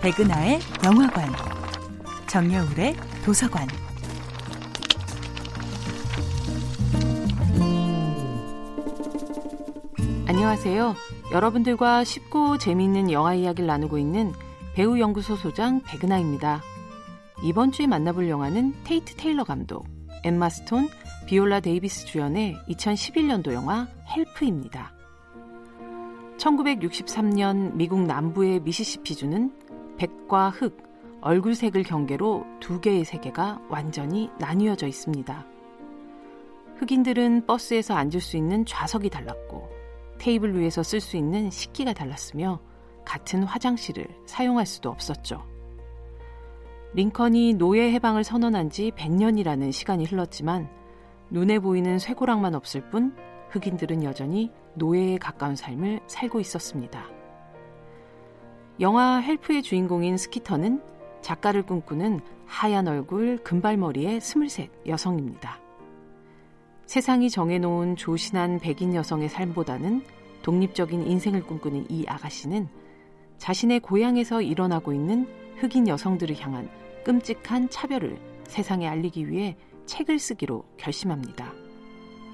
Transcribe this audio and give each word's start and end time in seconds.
백은하의 0.00 0.60
영화관, 0.84 1.28
정여울의 2.28 2.94
도서관. 3.24 3.66
안녕하세요. 10.28 10.94
여러분들과 11.32 12.04
쉽고 12.04 12.58
재미있는 12.58 13.10
영화 13.10 13.34
이야기를 13.34 13.66
나누고 13.66 13.98
있는 13.98 14.32
배우 14.74 15.00
연구소 15.00 15.34
소장 15.34 15.82
백은하입니다. 15.82 16.62
이번 17.42 17.72
주에 17.72 17.88
만나볼 17.88 18.28
영화는 18.28 18.74
테이트 18.84 19.16
테일러 19.16 19.42
감독, 19.42 19.84
엠마 20.22 20.48
스톤, 20.48 20.88
비올라 21.26 21.58
데이비스 21.58 22.06
주연의 22.06 22.56
2011년도 22.68 23.52
영화 23.52 23.88
헬프입니다. 24.14 24.92
1963년 26.38 27.74
미국 27.74 28.06
남부의 28.06 28.60
미시시피주는 28.60 29.67
백과 29.98 30.50
흑, 30.50 30.76
얼굴색을 31.20 31.82
경계로 31.82 32.46
두 32.60 32.80
개의 32.80 33.04
세계가 33.04 33.60
완전히 33.68 34.30
나뉘어져 34.38 34.86
있습니다. 34.86 35.44
흑인들은 36.76 37.46
버스에서 37.46 37.94
앉을 37.94 38.20
수 38.20 38.36
있는 38.36 38.64
좌석이 38.64 39.10
달랐고 39.10 39.68
테이블 40.18 40.56
위에서 40.58 40.84
쓸 40.84 41.00
수 41.00 41.16
있는 41.16 41.50
식기가 41.50 41.92
달랐으며 41.92 42.60
같은 43.04 43.42
화장실을 43.42 44.06
사용할 44.26 44.64
수도 44.66 44.90
없었죠. 44.90 45.44
링컨이 46.94 47.54
노예 47.54 47.90
해방을 47.92 48.22
선언한 48.22 48.70
지 48.70 48.92
100년이라는 48.92 49.72
시간이 49.72 50.04
흘렀지만 50.04 50.68
눈에 51.30 51.58
보이는 51.58 51.98
쇠고랑만 51.98 52.54
없을 52.54 52.88
뿐 52.90 53.14
흑인들은 53.50 54.04
여전히 54.04 54.52
노예에 54.74 55.18
가까운 55.18 55.56
삶을 55.56 56.00
살고 56.06 56.38
있었습니다. 56.40 57.17
영화 58.80 59.18
헬프의 59.18 59.64
주인공인 59.64 60.16
스키터는 60.16 60.80
작가를 61.20 61.64
꿈꾸는 61.64 62.20
하얀 62.46 62.86
얼굴, 62.86 63.38
금발머리의 63.38 64.20
스물셋 64.20 64.70
여성입니다. 64.86 65.58
세상이 66.86 67.28
정해놓은 67.28 67.96
조신한 67.96 68.60
백인 68.60 68.94
여성의 68.94 69.30
삶보다는 69.30 70.04
독립적인 70.42 71.08
인생을 71.08 71.42
꿈꾸는 71.42 71.86
이 71.90 72.04
아가씨는 72.06 72.68
자신의 73.38 73.80
고향에서 73.80 74.42
일어나고 74.42 74.92
있는 74.92 75.26
흑인 75.56 75.88
여성들을 75.88 76.38
향한 76.40 76.70
끔찍한 77.04 77.70
차별을 77.70 78.16
세상에 78.44 78.86
알리기 78.86 79.28
위해 79.28 79.56
책을 79.86 80.20
쓰기로 80.20 80.64
결심합니다. 80.76 81.52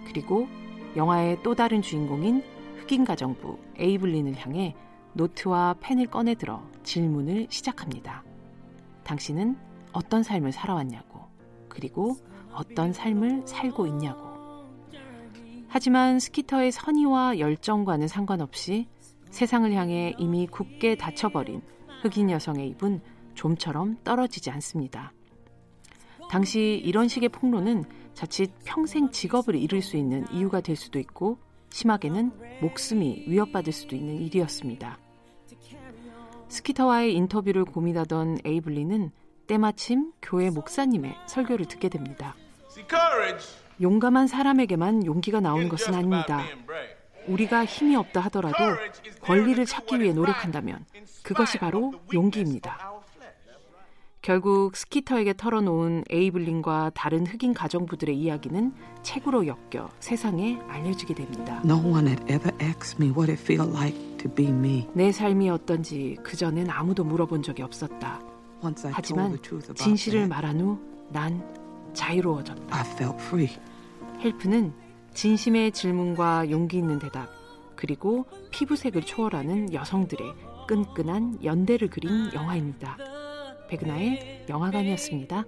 그리고 0.07 0.47
영화의 0.95 1.39
또 1.43 1.55
다른 1.55 1.81
주인공인 1.81 2.43
흑인 2.77 3.07
가정부 3.07 3.59
에이블린을 3.79 4.37
향해 4.37 4.77
노트와 5.15 5.77
펜을 5.81 6.07
꺼내 6.07 6.35
들어 6.35 6.63
질문을 6.83 7.47
시작합니다. 7.51 8.23
당신은 9.05 9.57
어떤 9.93 10.23
삶을 10.23 10.53
살아왔냐고, 10.53 11.21
그리고 11.69 12.17
어떤 12.53 12.93
삶을 12.93 13.47
살고 13.47 13.87
있냐고. 13.87 14.35
하지만 15.69 16.21
스키터의 16.21 16.71
선의와 16.71 17.39
열정과는 17.39 18.07
상관없이 18.07 18.87
세상을 19.31 19.73
향해 19.73 20.15
이미 20.19 20.47
굳게 20.47 20.97
닫혀버린 20.97 21.63
흑인 22.03 22.31
여성의 22.31 22.69
입은 22.69 23.01
좀처럼 23.35 23.97
떨어지지 24.05 24.51
않습니다. 24.51 25.13
당시 26.31 26.81
이런 26.85 27.09
식의 27.09 27.31
폭로는 27.31 27.85
자칫 28.15 28.53
평생 28.65 29.11
직업을 29.11 29.57
잃을 29.57 29.83
수 29.83 29.97
있는 29.97 30.25
이유가 30.33 30.61
될 30.61 30.77
수도 30.77 30.99
있고 31.01 31.39
심하게는 31.71 32.31
목숨이 32.61 33.25
위협받을 33.27 33.73
수도 33.73 33.97
있는 33.97 34.21
일이었습니다. 34.23 35.04
스키터와의 36.49 37.15
인터뷰를 37.15 37.65
고민하던 37.65 38.39
에이블리는 38.45 39.11
때마침 39.47 40.13
교회 40.23 40.51
목사님의 40.51 41.15
설교를 41.27 41.67
듣게 41.67 41.89
됩니다. 41.89 42.35
용감한 43.81 44.27
사람에게만 44.27 45.05
용기가 45.07 45.41
나오는 45.41 45.69
것은 45.69 45.95
아닙니다. 45.95 46.45
우리가 47.27 47.65
힘이 47.65 47.97
없다 47.97 48.21
하더라도 48.23 48.57
권리를 49.23 49.65
찾기 49.65 50.01
위해 50.01 50.13
노력한다면 50.13 50.85
그것이 51.23 51.59
바로 51.59 51.93
용기입니다. 52.13 52.84
결국 54.25 54.75
스키터에게 54.75 55.35
털어놓은 55.37 56.05
에이블린과 56.09 56.93
다른 56.95 57.27
흑인 57.27 57.53
가정부들의 57.53 58.19
이야기는 58.19 58.73
책으로 59.03 59.47
엮여 59.47 59.91
세상에 60.01 60.59
알려지게 60.67 61.13
됩니다. 61.13 61.61
No 61.63 61.75
one 61.75 62.09
had 62.09 62.23
ever 62.33 62.51
asked 62.59 62.97
me 62.99 63.11
what 63.15 63.31
it 63.31 63.39
felt 63.39 63.71
like 63.77 64.17
to 64.17 64.33
be 64.33 64.47
me. 64.47 64.89
내 64.95 65.13
삶이 65.13 65.51
어떤지 65.51 66.17
그전엔 66.23 66.71
아무도 66.71 67.05
물어본 67.05 67.43
적이 67.43 67.65
없었다. 67.65 68.23
Once 68.65 68.89
I 68.89 68.93
told 68.93 68.95
하지만 68.95 69.29
the 69.33 69.43
truth 69.43 69.67
about 69.67 69.85
진실을 69.85 70.21
that, 70.21 70.31
말한 70.31 70.59
후 70.59 70.79
난 71.11 71.47
자유로워졌다. 71.93 72.75
I 72.75 72.81
felt 72.93 73.23
free. 73.23 73.51
헬프는 74.21 74.73
진심의 75.13 75.73
질문과 75.73 76.51
용기 76.51 76.79
있는 76.79 76.99
대답, 76.99 77.29
그리고 77.77 78.25
피부색을 78.53 79.03
초월하는 79.03 79.75
여성들의 79.75 80.33
끈끈한 80.67 81.45
연대를 81.45 81.91
그린 81.91 82.33
영화입니다. 82.33 82.97
백은하의 83.75 84.45
영화관이었습니다. 84.49 85.45